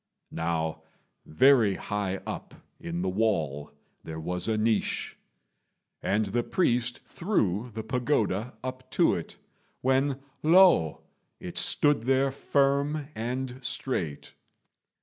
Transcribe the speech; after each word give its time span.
Now 0.31 0.81
very 1.27 1.75
high 1.75 2.21
up 2.25 2.55
in 2.79 3.03
the 3.03 3.07
wall 3.09 3.71
there 4.03 4.19
was 4.19 4.47
a 4.47 4.57
niche; 4.57 5.15
and 6.01 6.25
the 6.25 6.41
priest 6.41 7.01
threw 7.05 7.69
the 7.71 7.83
pagoda 7.83 8.55
up 8.63 8.89
to 8.97 9.13
it, 9.13 9.37
when 9.81 10.19
lo! 10.41 11.01
it 11.39 11.59
stood 11.59 12.05
there 12.07 12.31
firm 12.31 13.09
and 13.13 13.63
straight. 13.63 14.33